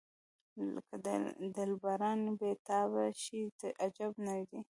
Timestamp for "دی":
4.47-4.59